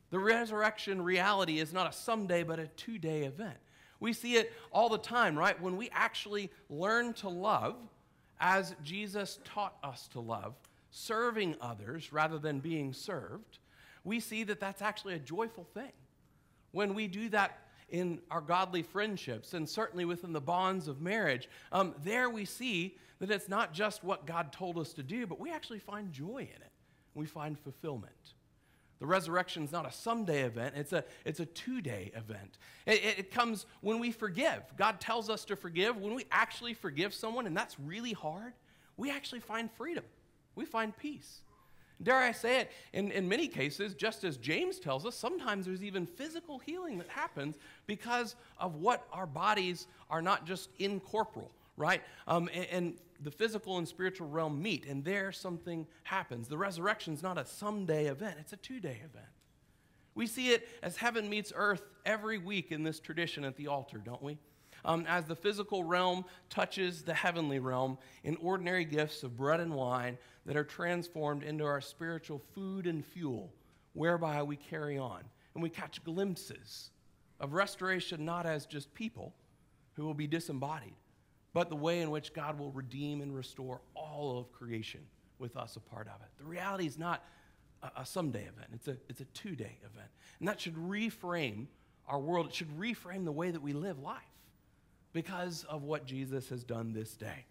The 0.10 0.20
resurrection 0.20 1.02
reality 1.02 1.60
is 1.60 1.72
not 1.72 1.88
a 1.88 1.94
someday, 1.94 2.44
but 2.44 2.58
a 2.58 2.68
two 2.68 2.98
day 2.98 3.24
event. 3.24 3.58
We 4.00 4.14
see 4.14 4.36
it 4.36 4.54
all 4.72 4.90
the 4.90 4.98
time, 4.98 5.38
right? 5.38 5.62
When 5.62 5.78
we 5.78 5.90
actually 5.92 6.50
learn 6.70 7.14
to 7.16 7.30
love 7.30 7.76
as 8.40 8.76
Jesus 8.84 9.40
taught 9.44 9.76
us 9.84 10.08
to 10.14 10.20
love, 10.20 10.56
serving 10.90 11.56
others 11.62 12.12
rather 12.12 12.40
than 12.40 12.60
being 12.60 12.94
served, 12.94 13.60
we 14.04 14.20
see 14.20 14.44
that 14.46 14.60
that's 14.60 14.82
actually 14.82 15.16
a 15.16 15.20
joyful 15.20 15.66
thing. 15.74 15.92
When 16.72 16.94
we 16.94 17.08
do 17.08 17.30
that 17.30 17.60
in 17.90 18.22
our 18.32 18.42
godly 18.42 18.84
friendships 18.84 19.54
and 19.54 19.68
certainly 19.68 20.06
within 20.06 20.32
the 20.32 20.42
bonds 20.42 20.88
of 20.88 21.02
marriage, 21.02 21.50
um, 21.72 21.94
there 22.04 22.30
we 22.30 22.46
see 22.46 22.96
that 23.20 23.30
it's 23.30 23.50
not 23.50 23.74
just 23.74 24.04
what 24.04 24.26
God 24.26 24.54
told 24.54 24.78
us 24.78 24.94
to 24.94 25.04
do, 25.04 25.28
but 25.28 25.40
we 25.40 25.52
actually 25.52 25.80
find 25.80 26.12
joy 26.14 26.38
in 26.38 26.62
it. 26.62 26.69
We 27.16 27.26
find 27.26 27.58
fulfillment. 27.58 28.14
The 29.00 29.06
resurrection 29.06 29.64
is 29.64 29.72
not 29.72 29.88
a 29.88 29.92
someday 29.92 30.42
event, 30.42 30.76
it's 30.76 30.92
a, 30.92 31.06
it's 31.24 31.40
a 31.40 31.46
two 31.46 31.82
day 31.82 32.12
event. 32.16 32.58
It, 32.86 33.04
it, 33.04 33.20
it, 33.20 33.32
comes 33.32 33.66
when 33.82 34.00
we 34.00 34.12
forgive. 34.12 34.62
God 34.78 35.00
tells 35.00 35.30
us 35.30 35.46
to 35.46 35.56
forgive. 35.56 35.98
When 35.98 36.16
we 36.16 36.26
actually 36.32 36.74
forgive 36.74 37.14
someone, 37.14 37.48
and 37.48 37.56
that's 37.56 37.80
really 37.80 38.12
hard, 38.12 38.54
we 38.98 39.10
actually 39.10 39.40
find 39.40 39.72
freedom, 39.72 40.04
we 40.56 40.66
find 40.66 40.96
peace. 40.98 41.42
Dare 42.02 42.18
I 42.18 42.32
say 42.32 42.62
it, 42.62 42.72
in, 42.94 43.12
in 43.12 43.28
many 43.28 43.48
cases, 43.48 43.94
just 43.94 44.24
as 44.24 44.38
James 44.38 44.80
tells 44.80 45.06
us, 45.06 45.16
sometimes 45.16 45.66
there's 45.66 45.84
even 45.84 46.06
physical 46.06 46.58
healing 46.60 46.98
that 46.98 47.10
happens 47.10 47.58
because 47.88 48.36
of 48.58 48.76
what 48.76 49.06
our 49.12 49.28
bodies 49.28 49.88
are 50.10 50.22
not 50.22 50.46
just 50.46 50.70
incorporeal, 50.80 51.52
right? 51.80 52.04
Um, 52.28 52.50
and, 52.54 52.68
and 52.72 52.98
the 53.22 53.32
physical 53.32 53.78
and 53.80 53.88
spiritual 53.88 54.30
realm 54.30 54.62
meet, 54.62 54.86
and 54.86 55.04
there 55.04 55.32
something 55.32 55.88
happens. 56.04 56.48
The 56.48 56.58
resurrection 56.58 57.14
is 57.14 57.24
not 57.24 57.38
a 57.40 57.46
someday 57.46 58.08
event, 58.08 58.38
it's 58.40 58.54
a 58.54 58.58
two 58.58 58.80
day 58.80 59.02
event. 59.04 59.26
We 60.14 60.28
see 60.28 60.50
it 60.50 60.68
as 60.84 60.98
heaven 60.98 61.30
meets 61.30 61.54
earth 61.56 61.84
every 62.06 62.38
week 62.38 62.72
in 62.72 62.84
this 62.84 63.00
tradition 63.00 63.46
at 63.46 63.56
the 63.56 63.68
altar, 63.68 64.00
don't 64.04 64.22
we? 64.22 64.38
Um, 64.84 65.06
as 65.08 65.26
the 65.26 65.36
physical 65.36 65.84
realm 65.84 66.26
touches 66.50 67.04
the 67.04 67.14
heavenly 67.14 67.60
realm 67.60 67.98
in 68.24 68.36
ordinary 68.38 68.86
gifts 68.86 69.24
of 69.24 69.38
bread 69.38 69.60
and 69.60 69.74
wine 69.74 70.18
that 70.46 70.58
are 70.58 70.64
transformed 70.64 71.44
into 71.44 71.66
our 71.66 71.82
spiritual 71.82 72.42
food 72.54 72.88
and 72.88 73.06
fuel, 73.06 73.54
whereby 73.94 74.44
we 74.44 74.56
carry 74.56 74.98
on. 74.98 75.22
And 75.54 75.64
we 75.64 75.70
catch 75.70 76.04
glimpses 76.04 76.92
of 77.40 77.54
restoration 77.54 78.26
not 78.26 78.46
as 78.46 78.66
just 78.66 78.94
people 78.94 79.34
who 79.94 80.06
will 80.06 80.14
be 80.14 80.28
disembodied, 80.28 80.96
but 81.54 81.70
the 81.70 81.76
way 81.76 82.02
in 82.02 82.12
which 82.12 82.34
God 82.34 82.60
will 82.60 82.72
redeem 82.72 83.22
and 83.22 83.36
restore 83.36 83.82
all 83.96 84.38
of 84.38 84.52
creation 84.52 85.02
with 85.40 85.58
us 85.58 85.76
a 85.76 85.80
part 85.80 86.08
of 86.08 86.22
it. 86.22 86.28
The 86.38 86.46
reality 86.46 86.86
is 86.86 86.98
not 86.98 87.24
a, 87.82 88.02
a 88.02 88.06
someday 88.06 88.42
event, 88.42 88.68
it's 88.74 88.88
a, 88.88 88.98
it's 89.08 89.22
a 89.22 89.26
two 89.26 89.56
day 89.56 89.78
event. 89.80 90.10
And 90.40 90.48
that 90.48 90.62
should 90.62 90.76
reframe 90.76 91.68
our 92.08 92.20
world, 92.20 92.48
it 92.48 92.56
should 92.56 92.78
reframe 92.80 93.26
the 93.26 93.32
way 93.32 93.52
that 93.52 93.62
we 93.62 93.74
live 93.74 94.00
life 94.00 94.18
because 95.14 95.64
of 95.66 95.84
what 95.84 96.06
Jesus 96.06 96.50
has 96.50 96.64
done 96.64 96.94
this 96.94 97.16
day. 97.16 97.46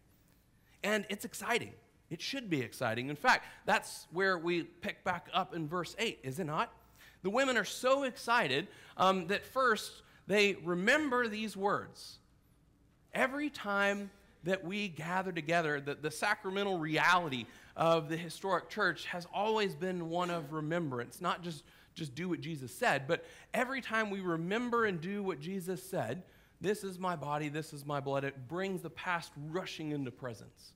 And 0.83 1.07
it's 1.09 1.25
exciting. 1.25 1.73
It 2.11 2.23
should 2.23 2.49
be 2.49 2.61
exciting. 2.61 3.11
In 3.11 3.17
fact, 3.17 3.45
that's 3.67 4.07
where 4.12 4.38
we 4.38 4.62
pick 4.62 5.05
back 5.05 5.28
up 5.35 5.55
in 5.55 5.69
verse 5.69 5.95
8, 5.99 6.21
is 6.23 6.38
it 6.38 6.45
not? 6.45 6.73
The 7.23 7.31
women 7.31 7.57
are 7.57 7.64
so 7.64 8.05
excited 8.05 8.69
um, 8.97 9.26
that 9.26 9.45
first 9.45 10.02
they 10.26 10.55
remember 10.64 11.28
these 11.28 11.57
words 11.57 12.19
every 13.19 13.51
time 13.51 14.11
that 14.45 14.65
we 14.65 14.89
gather 14.89 15.33
together, 15.33 15.81
the, 15.81 15.97
the 15.97 16.11
sacramental 16.11 16.79
reality 16.79 17.45
of 17.77 18.09
the 18.09 18.17
historic 18.17 18.71
church 18.71 19.05
has 19.07 19.27
always 19.35 19.75
been 19.75 20.09
one 20.09 20.31
of 20.31 20.53
remembrance, 20.53 21.21
not 21.21 21.43
just, 21.43 21.65
just 21.95 22.15
do 22.15 22.29
what 22.29 22.41
Jesus 22.41 22.73
said, 22.73 23.09
but 23.09 23.25
every 23.53 23.81
time 23.81 24.09
we 24.09 24.21
remember 24.21 24.85
and 24.85 25.01
do 25.01 25.23
what 25.23 25.41
Jesus 25.41 25.83
said, 25.83 26.23
this 26.61 26.85
is 26.85 26.99
my 26.99 27.17
body, 27.17 27.49
this 27.49 27.73
is 27.73 27.85
my 27.85 27.99
blood, 27.99 28.23
it 28.23 28.49
brings 28.49 28.83
the 28.83 28.91
past 28.91 29.33
rushing 29.49 29.91
into 29.91 30.13
presence. 30.13 30.73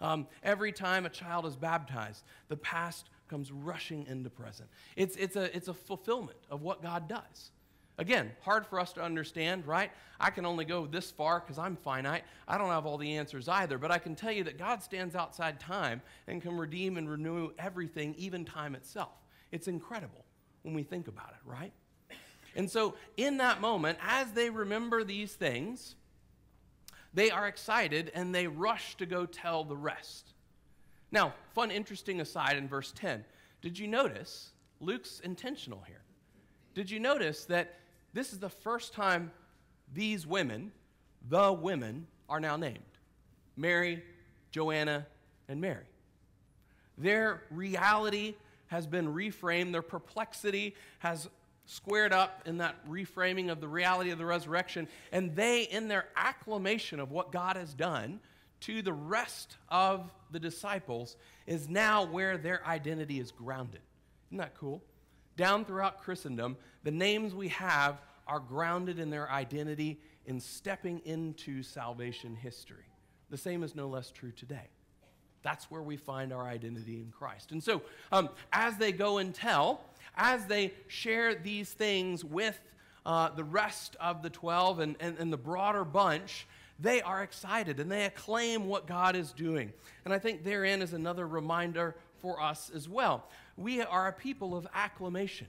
Um, 0.00 0.26
every 0.42 0.72
time 0.72 1.04
a 1.04 1.10
child 1.10 1.44
is 1.44 1.56
baptized, 1.56 2.24
the 2.48 2.56
past 2.56 3.10
comes 3.28 3.52
rushing 3.52 4.06
into 4.06 4.30
present. 4.30 4.68
It's, 4.96 5.16
it's, 5.16 5.36
a, 5.36 5.54
it's 5.54 5.68
a 5.68 5.74
fulfillment 5.74 6.38
of 6.50 6.62
what 6.62 6.82
God 6.82 7.06
does. 7.08 7.50
Again, 7.98 8.30
hard 8.42 8.66
for 8.66 8.78
us 8.78 8.92
to 8.94 9.02
understand, 9.02 9.66
right? 9.66 9.90
I 10.20 10.30
can 10.30 10.44
only 10.44 10.66
go 10.66 10.86
this 10.86 11.10
far 11.10 11.40
because 11.40 11.58
I'm 11.58 11.76
finite. 11.76 12.24
I 12.46 12.58
don't 12.58 12.68
have 12.68 12.84
all 12.84 12.98
the 12.98 13.16
answers 13.16 13.48
either, 13.48 13.78
but 13.78 13.90
I 13.90 13.98
can 13.98 14.14
tell 14.14 14.32
you 14.32 14.44
that 14.44 14.58
God 14.58 14.82
stands 14.82 15.14
outside 15.14 15.58
time 15.58 16.02
and 16.26 16.42
can 16.42 16.56
redeem 16.56 16.98
and 16.98 17.08
renew 17.08 17.50
everything, 17.58 18.14
even 18.18 18.44
time 18.44 18.74
itself. 18.74 19.12
It's 19.50 19.66
incredible 19.66 20.24
when 20.62 20.74
we 20.74 20.82
think 20.82 21.08
about 21.08 21.30
it, 21.30 21.48
right? 21.48 21.72
And 22.54 22.70
so, 22.70 22.94
in 23.16 23.38
that 23.38 23.60
moment, 23.60 23.98
as 24.02 24.32
they 24.32 24.50
remember 24.50 25.04
these 25.04 25.32
things, 25.32 25.94
they 27.14 27.30
are 27.30 27.46
excited 27.46 28.10
and 28.14 28.34
they 28.34 28.46
rush 28.46 28.94
to 28.96 29.06
go 29.06 29.24
tell 29.24 29.64
the 29.64 29.76
rest. 29.76 30.32
Now, 31.12 31.34
fun, 31.54 31.70
interesting 31.70 32.20
aside 32.20 32.56
in 32.56 32.68
verse 32.68 32.92
10. 32.92 33.24
Did 33.62 33.78
you 33.78 33.86
notice 33.86 34.50
Luke's 34.80 35.20
intentional 35.20 35.82
here? 35.86 36.02
Did 36.74 36.90
you 36.90 37.00
notice 37.00 37.44
that 37.46 37.74
this 38.16 38.32
is 38.32 38.38
the 38.38 38.48
first 38.48 38.92
time 38.94 39.30
these 39.92 40.26
women, 40.26 40.72
the 41.28 41.52
women, 41.52 42.06
are 42.28 42.40
now 42.40 42.56
named 42.56 42.78
Mary, 43.56 44.02
Joanna, 44.50 45.06
and 45.48 45.60
Mary. 45.60 45.84
Their 46.98 47.42
reality 47.50 48.34
has 48.68 48.86
been 48.86 49.14
reframed, 49.14 49.72
their 49.72 49.82
perplexity 49.82 50.74
has 50.98 51.28
squared 51.66 52.12
up 52.12 52.42
in 52.46 52.58
that 52.58 52.76
reframing 52.88 53.50
of 53.50 53.60
the 53.60 53.68
reality 53.68 54.10
of 54.10 54.18
the 54.18 54.24
resurrection, 54.24 54.88
and 55.12 55.34
they, 55.34 55.62
in 55.62 55.88
their 55.88 56.06
acclamation 56.16 57.00
of 57.00 57.10
what 57.10 57.32
God 57.32 57.56
has 57.56 57.74
done 57.74 58.20
to 58.60 58.82
the 58.82 58.92
rest 58.92 59.56
of 59.68 60.10
the 60.30 60.40
disciples, 60.40 61.16
is 61.46 61.68
now 61.68 62.04
where 62.06 62.38
their 62.38 62.66
identity 62.66 63.20
is 63.20 63.30
grounded. 63.30 63.80
Isn't 64.28 64.38
that 64.38 64.54
cool? 64.58 64.82
Down 65.36 65.64
throughout 65.64 66.02
Christendom, 66.02 66.56
the 66.86 66.92
names 66.92 67.34
we 67.34 67.48
have 67.48 68.00
are 68.28 68.38
grounded 68.38 69.00
in 69.00 69.10
their 69.10 69.28
identity 69.28 69.98
in 70.24 70.38
stepping 70.38 71.00
into 71.04 71.64
salvation 71.64 72.36
history. 72.36 72.86
The 73.28 73.36
same 73.36 73.64
is 73.64 73.74
no 73.74 73.88
less 73.88 74.12
true 74.12 74.30
today. 74.30 74.68
That's 75.42 75.68
where 75.68 75.82
we 75.82 75.96
find 75.96 76.32
our 76.32 76.46
identity 76.46 77.00
in 77.00 77.10
Christ. 77.10 77.50
And 77.50 77.60
so, 77.60 77.82
um, 78.12 78.28
as 78.52 78.76
they 78.76 78.92
go 78.92 79.18
and 79.18 79.34
tell, 79.34 79.80
as 80.16 80.46
they 80.46 80.74
share 80.86 81.34
these 81.34 81.72
things 81.72 82.24
with 82.24 82.56
uh, 83.04 83.30
the 83.30 83.42
rest 83.42 83.96
of 83.98 84.22
the 84.22 84.30
12 84.30 84.78
and, 84.78 84.96
and, 85.00 85.18
and 85.18 85.32
the 85.32 85.36
broader 85.36 85.84
bunch, 85.84 86.46
they 86.78 87.02
are 87.02 87.24
excited 87.24 87.80
and 87.80 87.90
they 87.90 88.04
acclaim 88.04 88.66
what 88.66 88.86
God 88.86 89.16
is 89.16 89.32
doing. 89.32 89.72
And 90.04 90.14
I 90.14 90.20
think 90.20 90.44
therein 90.44 90.82
is 90.82 90.92
another 90.92 91.26
reminder 91.26 91.96
for 92.20 92.40
us 92.40 92.70
as 92.72 92.88
well. 92.88 93.28
We 93.56 93.80
are 93.80 94.06
a 94.06 94.12
people 94.12 94.56
of 94.56 94.68
acclamation. 94.72 95.48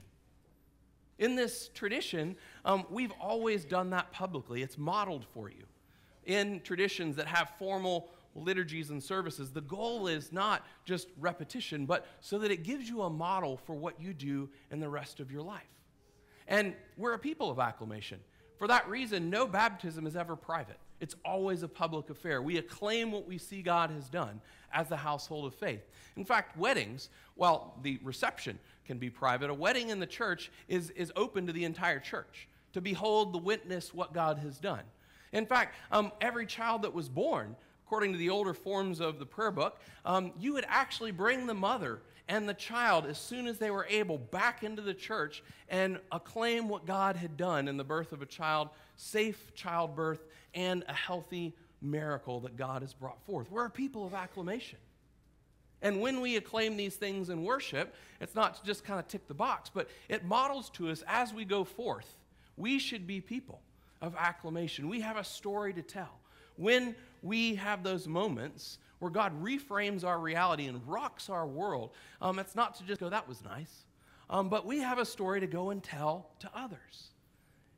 In 1.18 1.34
this 1.34 1.68
tradition, 1.74 2.36
um, 2.64 2.86
we've 2.90 3.12
always 3.20 3.64
done 3.64 3.90
that 3.90 4.12
publicly. 4.12 4.62
It's 4.62 4.78
modeled 4.78 5.26
for 5.34 5.50
you. 5.50 5.64
In 6.26 6.60
traditions 6.60 7.16
that 7.16 7.26
have 7.26 7.52
formal 7.58 8.10
liturgies 8.34 8.90
and 8.90 9.02
services, 9.02 9.50
the 9.50 9.60
goal 9.60 10.06
is 10.06 10.32
not 10.32 10.64
just 10.84 11.08
repetition, 11.18 11.86
but 11.86 12.06
so 12.20 12.38
that 12.38 12.50
it 12.50 12.62
gives 12.62 12.88
you 12.88 13.02
a 13.02 13.10
model 13.10 13.56
for 13.56 13.74
what 13.74 14.00
you 14.00 14.14
do 14.14 14.48
in 14.70 14.78
the 14.78 14.88
rest 14.88 15.18
of 15.18 15.32
your 15.32 15.42
life. 15.42 15.62
And 16.46 16.74
we're 16.96 17.14
a 17.14 17.18
people 17.18 17.50
of 17.50 17.58
acclamation. 17.58 18.20
For 18.58 18.68
that 18.68 18.88
reason, 18.88 19.30
no 19.30 19.46
baptism 19.46 20.06
is 20.06 20.16
ever 20.16 20.36
private. 20.36 20.78
It's 21.00 21.14
always 21.24 21.62
a 21.62 21.68
public 21.68 22.10
affair. 22.10 22.42
We 22.42 22.58
acclaim 22.58 23.12
what 23.12 23.26
we 23.26 23.38
see 23.38 23.62
God 23.62 23.90
has 23.90 24.08
done 24.08 24.40
as 24.72 24.88
the 24.88 24.96
household 24.96 25.46
of 25.46 25.54
faith. 25.54 25.82
In 26.16 26.24
fact, 26.24 26.56
weddings, 26.56 27.08
while 27.34 27.78
the 27.82 27.98
reception 28.02 28.58
can 28.84 28.98
be 28.98 29.10
private, 29.10 29.50
a 29.50 29.54
wedding 29.54 29.90
in 29.90 30.00
the 30.00 30.06
church 30.06 30.50
is, 30.66 30.90
is 30.90 31.12
open 31.16 31.46
to 31.46 31.52
the 31.52 31.64
entire 31.64 32.00
church, 32.00 32.48
to 32.72 32.80
behold 32.80 33.32
the 33.32 33.38
witness 33.38 33.94
what 33.94 34.12
God 34.12 34.38
has 34.38 34.58
done. 34.58 34.82
In 35.32 35.46
fact, 35.46 35.76
um, 35.92 36.12
every 36.20 36.46
child 36.46 36.82
that 36.82 36.94
was 36.94 37.08
born, 37.08 37.54
according 37.86 38.12
to 38.12 38.18
the 38.18 38.30
older 38.30 38.54
forms 38.54 39.00
of 39.00 39.18
the 39.18 39.26
prayer 39.26 39.50
book, 39.50 39.80
um, 40.04 40.32
you 40.38 40.52
would 40.54 40.66
actually 40.68 41.12
bring 41.12 41.46
the 41.46 41.54
mother 41.54 42.00
and 42.28 42.46
the 42.46 42.54
child, 42.54 43.06
as 43.06 43.16
soon 43.16 43.46
as 43.46 43.58
they 43.58 43.70
were 43.70 43.86
able, 43.88 44.18
back 44.18 44.62
into 44.62 44.82
the 44.82 44.92
church 44.92 45.42
and 45.70 45.98
acclaim 46.12 46.68
what 46.68 46.84
God 46.84 47.16
had 47.16 47.38
done 47.38 47.68
in 47.68 47.78
the 47.78 47.84
birth 47.84 48.12
of 48.12 48.20
a 48.20 48.26
child, 48.26 48.68
safe 48.96 49.54
childbirth, 49.54 50.26
and 50.54 50.84
a 50.88 50.92
healthy 50.92 51.54
miracle 51.80 52.40
that 52.40 52.56
God 52.56 52.82
has 52.82 52.92
brought 52.92 53.20
forth. 53.22 53.50
We're 53.50 53.66
a 53.66 53.70
people 53.70 54.06
of 54.06 54.14
acclamation. 54.14 54.78
And 55.80 56.00
when 56.00 56.20
we 56.20 56.36
acclaim 56.36 56.76
these 56.76 56.96
things 56.96 57.30
in 57.30 57.44
worship, 57.44 57.94
it's 58.20 58.34
not 58.34 58.56
to 58.56 58.64
just 58.64 58.84
kind 58.84 58.98
of 58.98 59.06
tick 59.06 59.28
the 59.28 59.34
box, 59.34 59.70
but 59.72 59.88
it 60.08 60.24
models 60.24 60.70
to 60.70 60.90
us 60.90 61.04
as 61.06 61.32
we 61.32 61.44
go 61.44 61.62
forth. 61.64 62.16
We 62.56 62.78
should 62.80 63.06
be 63.06 63.20
people 63.20 63.60
of 64.02 64.16
acclamation. 64.16 64.88
We 64.88 65.00
have 65.00 65.16
a 65.16 65.24
story 65.24 65.72
to 65.74 65.82
tell. 65.82 66.18
When 66.56 66.96
we 67.22 67.54
have 67.54 67.84
those 67.84 68.08
moments 68.08 68.78
where 68.98 69.10
God 69.10 69.40
reframes 69.40 70.04
our 70.04 70.18
reality 70.18 70.66
and 70.66 70.80
rocks 70.86 71.30
our 71.30 71.46
world, 71.46 71.90
um, 72.20 72.40
it's 72.40 72.56
not 72.56 72.74
to 72.76 72.84
just 72.84 73.00
go, 73.00 73.08
that 73.08 73.28
was 73.28 73.44
nice, 73.44 73.84
um, 74.28 74.48
but 74.48 74.66
we 74.66 74.78
have 74.78 74.98
a 74.98 75.04
story 75.04 75.38
to 75.40 75.46
go 75.46 75.70
and 75.70 75.82
tell 75.82 76.30
to 76.40 76.50
others. 76.54 77.10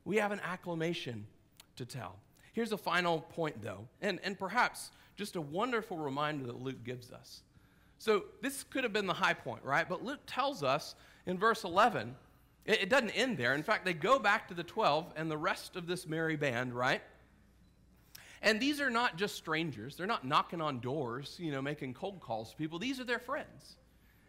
We 0.03 0.17
have 0.17 0.31
an 0.31 0.41
acclamation 0.43 1.27
to 1.75 1.85
tell. 1.85 2.17
Here's 2.53 2.71
a 2.71 2.77
final 2.77 3.21
point, 3.21 3.61
though, 3.61 3.87
and, 4.01 4.19
and 4.23 4.37
perhaps 4.37 4.91
just 5.15 5.35
a 5.35 5.41
wonderful 5.41 5.97
reminder 5.97 6.45
that 6.47 6.61
Luke 6.61 6.83
gives 6.83 7.11
us. 7.11 7.43
So, 7.97 8.23
this 8.41 8.63
could 8.63 8.83
have 8.83 8.93
been 8.93 9.05
the 9.05 9.13
high 9.13 9.33
point, 9.33 9.63
right? 9.63 9.87
But 9.87 10.03
Luke 10.03 10.21
tells 10.25 10.63
us 10.63 10.95
in 11.25 11.37
verse 11.37 11.63
11, 11.63 12.15
it, 12.65 12.83
it 12.83 12.89
doesn't 12.89 13.11
end 13.11 13.37
there. 13.37 13.53
In 13.53 13.63
fact, 13.63 13.85
they 13.85 13.93
go 13.93 14.19
back 14.19 14.47
to 14.47 14.53
the 14.53 14.63
12 14.63 15.13
and 15.15 15.29
the 15.29 15.37
rest 15.37 15.75
of 15.75 15.87
this 15.87 16.07
merry 16.07 16.35
band, 16.35 16.73
right? 16.73 17.01
And 18.41 18.59
these 18.59 18.81
are 18.81 18.89
not 18.89 19.17
just 19.17 19.35
strangers. 19.35 19.95
They're 19.95 20.07
not 20.07 20.25
knocking 20.25 20.61
on 20.61 20.79
doors, 20.79 21.37
you 21.39 21.51
know, 21.51 21.61
making 21.61 21.93
cold 21.93 22.19
calls 22.19 22.51
to 22.51 22.57
people. 22.57 22.79
These 22.79 22.99
are 22.99 23.03
their 23.03 23.19
friends. 23.19 23.75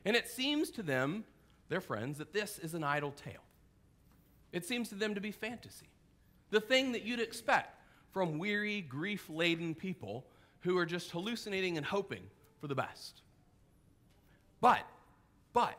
And 0.04 0.14
it 0.14 0.28
seems 0.28 0.70
to 0.72 0.82
them, 0.82 1.24
their 1.68 1.80
friends, 1.80 2.18
that 2.18 2.32
this 2.32 2.58
is 2.58 2.74
an 2.74 2.84
idle 2.84 3.12
tale. 3.12 3.42
It 4.52 4.66
seems 4.66 4.90
to 4.90 4.94
them 4.94 5.14
to 5.14 5.20
be 5.20 5.30
fantasy. 5.30 5.88
The 6.50 6.60
thing 6.60 6.92
that 6.92 7.02
you'd 7.04 7.20
expect 7.20 7.81
from 8.12 8.38
weary, 8.38 8.82
grief 8.82 9.28
laden 9.28 9.74
people 9.74 10.26
who 10.60 10.78
are 10.78 10.86
just 10.86 11.10
hallucinating 11.10 11.76
and 11.76 11.86
hoping 11.86 12.22
for 12.60 12.68
the 12.68 12.74
best. 12.74 13.22
But, 14.60 14.86
but, 15.52 15.78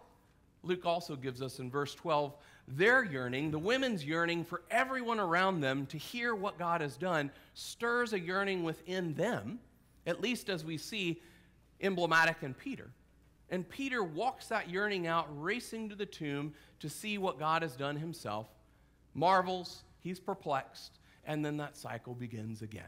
Luke 0.64 0.86
also 0.86 1.16
gives 1.16 1.42
us 1.42 1.60
in 1.60 1.70
verse 1.70 1.96
12 1.96 2.36
their 2.68 3.04
yearning, 3.04 3.52
the 3.52 3.60
women's 3.60 4.06
yearning 4.06 4.46
for 4.46 4.62
everyone 4.72 5.20
around 5.20 5.60
them 5.60 5.86
to 5.88 5.98
hear 5.98 6.34
what 6.34 6.58
God 6.58 6.82
has 6.82 6.96
done, 6.96 7.30
stirs 7.54 8.14
a 8.14 8.20
yearning 8.20 8.64
within 8.64 9.14
them, 9.16 9.60
at 10.08 10.22
least 10.22 10.50
as 10.50 10.64
we 10.64 10.78
see 10.78 11.22
emblematic 11.82 12.38
in 12.42 12.54
Peter. 12.54 12.90
And 13.50 13.68
Peter 13.68 14.04
walks 14.04 14.48
that 14.48 14.70
yearning 14.70 15.08
out, 15.08 15.28
racing 15.30 15.90
to 15.90 15.96
the 15.96 16.06
tomb 16.06 16.54
to 16.80 16.90
see 16.90 17.18
what 17.18 17.38
God 17.38 17.62
has 17.62 17.76
done 17.76 17.98
himself, 17.98 18.48
marvels, 19.14 19.84
he's 20.00 20.20
perplexed, 20.20 21.00
and 21.26 21.44
then 21.44 21.58
that 21.58 21.78
cycle 21.78 22.14
begins 22.14 22.62
again. 22.62 22.84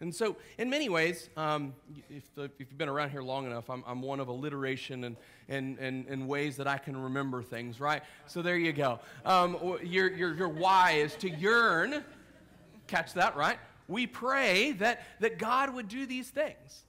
And 0.00 0.14
so, 0.14 0.36
in 0.58 0.70
many 0.70 0.88
ways, 0.88 1.28
um, 1.36 1.74
if, 2.08 2.22
if, 2.36 2.50
you've 2.58 2.78
been 2.78 2.88
around 2.88 3.10
here 3.10 3.22
long 3.22 3.46
enough, 3.46 3.68
I'm, 3.68 3.82
I'm 3.84 4.00
one 4.00 4.20
of 4.20 4.28
alliteration 4.28 5.02
and, 5.02 5.16
and, 5.48 5.76
and, 5.78 6.06
and, 6.06 6.28
ways 6.28 6.56
that 6.58 6.68
I 6.68 6.78
can 6.78 6.96
remember 6.96 7.42
things, 7.42 7.80
right? 7.80 8.02
So 8.26 8.40
there 8.40 8.56
you 8.56 8.72
go. 8.72 9.00
Um, 9.24 9.78
your, 9.82 10.08
your, 10.08 10.34
your 10.34 10.48
why 10.48 10.92
is 10.92 11.16
to 11.16 11.28
yearn. 11.28 12.04
Catch 12.86 13.14
that, 13.14 13.36
right? 13.36 13.58
We 13.88 14.06
pray 14.06 14.72
that, 14.72 15.02
that 15.18 15.36
God 15.38 15.74
would 15.74 15.88
do 15.88 16.06
these 16.06 16.30
things. 16.30 16.84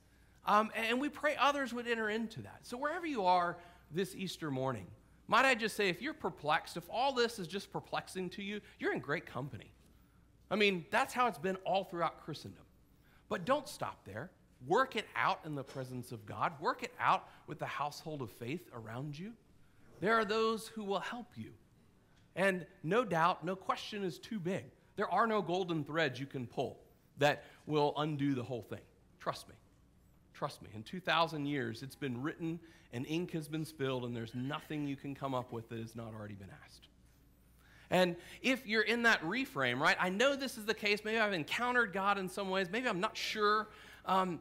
Um, 0.46 0.70
and 0.76 1.02
we 1.02 1.10
pray 1.10 1.36
others 1.40 1.74
would 1.74 1.88
enter 1.88 2.10
into 2.10 2.44
that. 2.44 2.60
So 2.62 2.78
wherever 2.78 3.08
you 3.08 3.26
are 3.26 3.58
this 3.92 4.16
Easter 4.16 4.52
morning, 4.52 4.86
might 5.28 5.46
I 5.46 5.56
just 5.56 5.76
say, 5.76 5.90
if 5.90 6.02
you're 6.02 6.14
perplexed, 6.14 6.78
if 6.78 6.84
all 6.90 7.14
this 7.14 7.40
is 7.40 7.48
just 7.48 7.72
perplexing 7.72 8.30
to 8.32 8.44
you, 8.44 8.62
you're 8.80 8.94
in 8.94 9.00
great 9.00 9.26
company. 9.26 9.72
I 10.52 10.56
mean, 10.56 10.86
that's 10.90 11.14
how 11.14 11.28
it's 11.28 11.38
been 11.38 11.58
all 11.58 11.84
throughout 11.84 12.24
Christendom. 12.24 12.64
But 13.30 13.46
don't 13.46 13.68
stop 13.68 14.04
there. 14.06 14.32
Work 14.68 14.96
it 14.96 15.06
out 15.16 15.40
in 15.46 15.56
the 15.56 15.64
presence 15.64 16.12
of 16.12 16.26
God. 16.26 16.54
Work 16.60 16.84
it 16.84 16.94
out 17.00 17.30
with 17.48 17.60
the 17.60 17.66
household 17.66 18.22
of 18.22 18.32
faith 18.32 18.68
around 18.74 19.18
you. 19.18 19.34
There 20.02 20.16
are 20.16 20.26
those 20.26 20.68
who 20.68 20.84
will 20.84 21.00
help 21.00 21.28
you. 21.36 21.52
And 22.36 22.66
no 22.84 23.06
doubt, 23.06 23.46
no 23.46 23.56
question 23.56 24.04
is 24.04 24.18
too 24.18 24.40
big. 24.40 24.66
There 24.96 25.12
are 25.14 25.28
no 25.28 25.42
golden 25.42 25.84
threads 25.84 26.20
you 26.20 26.26
can 26.26 26.46
pull 26.46 26.80
that 27.20 27.44
will 27.66 27.94
undo 27.98 28.34
the 28.34 28.44
whole 28.44 28.62
thing. 28.62 28.82
Trust 29.20 29.48
me. 29.48 29.56
Trust 30.34 30.62
me. 30.62 30.70
In 30.74 30.84
2,000 30.84 31.46
years, 31.46 31.84
it's 31.84 31.96
been 31.96 32.22
written 32.22 32.60
and 32.92 33.06
ink 33.08 33.32
has 33.32 33.48
been 33.48 33.66
spilled, 33.66 34.04
and 34.06 34.16
there's 34.16 34.34
nothing 34.34 34.88
you 34.88 34.96
can 34.96 35.14
come 35.14 35.36
up 35.36 35.52
with 35.52 35.70
that 35.70 35.80
has 35.80 35.96
not 35.96 36.14
already 36.14 36.34
been 36.34 36.50
asked. 36.66 36.89
And 37.92 38.16
if 38.42 38.68
you're 38.68 38.84
in 38.84 39.04
that 39.04 39.22
reframe, 39.24 39.80
right, 39.80 39.98
I 40.00 40.10
know 40.10 40.36
this 40.36 40.58
is 40.58 40.66
the 40.66 40.74
case. 40.74 41.00
Maybe 41.04 41.18
I've 41.18 41.34
encountered 41.34 41.92
God 41.92 42.18
in 42.18 42.30
some 42.30 42.50
ways. 42.50 42.68
Maybe 42.72 42.88
I'm 42.88 43.00
not 43.00 43.18
sure. 43.18 43.68
Um, 44.06 44.40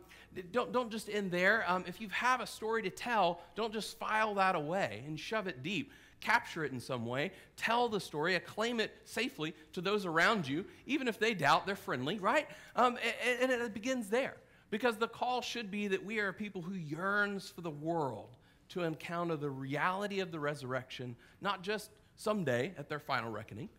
don't, 0.52 0.72
don't 0.72 0.90
just 0.90 1.08
end 1.08 1.30
there. 1.30 1.64
Um, 1.66 1.84
if 1.86 2.00
you 2.00 2.08
have 2.10 2.40
a 2.40 2.46
story 2.46 2.82
to 2.82 2.90
tell, 2.90 3.40
don't 3.54 3.72
just 3.72 3.98
file 3.98 4.34
that 4.34 4.54
away 4.54 5.02
and 5.06 5.18
shove 5.18 5.46
it 5.46 5.62
deep. 5.62 5.92
Capture 6.20 6.64
it 6.64 6.72
in 6.72 6.80
some 6.80 7.06
way. 7.06 7.32
Tell 7.56 7.88
the 7.88 8.00
story. 8.00 8.34
Acclaim 8.34 8.80
it 8.80 8.92
safely 9.04 9.54
to 9.72 9.80
those 9.80 10.04
around 10.04 10.46
you. 10.46 10.64
Even 10.86 11.08
if 11.08 11.18
they 11.18 11.32
doubt, 11.32 11.64
they're 11.64 11.76
friendly, 11.76 12.18
right? 12.18 12.48
Um, 12.76 12.98
and, 13.40 13.52
and 13.52 13.62
it 13.62 13.72
begins 13.72 14.08
there. 14.08 14.36
Because 14.70 14.96
the 14.96 15.08
call 15.08 15.40
should 15.40 15.70
be 15.70 15.88
that 15.88 16.04
we 16.04 16.18
are 16.18 16.32
people 16.32 16.60
who 16.60 16.74
yearns 16.74 17.48
for 17.48 17.62
the 17.62 17.70
world 17.70 18.36
to 18.70 18.82
encounter 18.82 19.36
the 19.36 19.48
reality 19.48 20.20
of 20.20 20.30
the 20.30 20.38
resurrection, 20.38 21.16
not 21.40 21.62
just 21.62 21.90
someday 22.18 22.74
at 22.76 22.90
their 22.90 22.98
final 22.98 23.30
reckoning, 23.30 23.70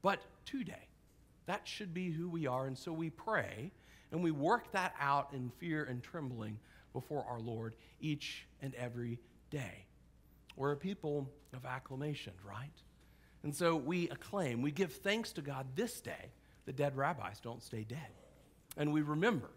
but 0.00 0.20
today. 0.46 0.88
That 1.46 1.66
should 1.66 1.92
be 1.92 2.10
who 2.10 2.28
we 2.28 2.46
are. 2.46 2.66
And 2.66 2.78
so 2.78 2.92
we 2.92 3.10
pray 3.10 3.72
and 4.12 4.22
we 4.22 4.30
work 4.30 4.72
that 4.72 4.94
out 4.98 5.30
in 5.34 5.50
fear 5.58 5.84
and 5.84 6.02
trembling 6.02 6.58
before 6.92 7.24
our 7.28 7.40
Lord 7.40 7.74
each 8.00 8.46
and 8.62 8.74
every 8.76 9.18
day. 9.50 9.84
We're 10.56 10.72
a 10.72 10.76
people 10.76 11.28
of 11.52 11.64
acclamation, 11.64 12.32
right? 12.44 12.70
And 13.42 13.54
so 13.54 13.76
we 13.76 14.08
acclaim, 14.10 14.62
we 14.62 14.70
give 14.70 14.92
thanks 14.92 15.32
to 15.32 15.42
God 15.42 15.66
this 15.74 16.00
day. 16.00 16.30
The 16.66 16.72
dead 16.72 16.96
rabbis 16.96 17.40
don't 17.40 17.62
stay 17.62 17.84
dead. 17.84 17.98
And 18.76 18.92
we 18.92 19.02
remember, 19.02 19.50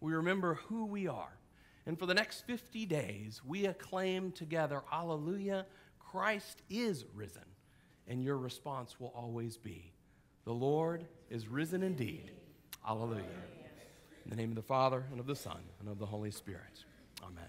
we 0.00 0.14
remember 0.14 0.54
who 0.54 0.86
we 0.86 1.06
are. 1.06 1.38
And 1.84 1.98
for 1.98 2.06
the 2.06 2.14
next 2.14 2.46
50 2.46 2.86
days, 2.86 3.40
we 3.44 3.66
acclaim 3.66 4.32
together, 4.32 4.82
Alleluia, 4.92 5.66
Christ 6.00 6.62
is 6.68 7.04
risen 7.14 7.44
and 8.08 8.22
your 8.22 8.36
response 8.36 8.98
will 9.00 9.12
always 9.16 9.56
be, 9.56 9.92
The 10.44 10.52
Lord 10.52 11.04
is 11.30 11.48
risen 11.48 11.82
indeed. 11.82 12.30
Alleluia. 12.86 13.24
In 14.24 14.30
the 14.30 14.36
name 14.36 14.50
of 14.50 14.56
the 14.56 14.62
Father, 14.62 15.04
and 15.10 15.20
of 15.20 15.26
the 15.26 15.36
Son, 15.36 15.60
and 15.80 15.88
of 15.88 15.98
the 15.98 16.06
Holy 16.06 16.30
Spirit. 16.30 16.84
Amen. 17.22 17.44